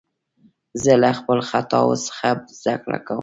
[0.83, 2.27] زه له خپلو خطاوو څخه
[2.63, 3.19] زدکړه کوم.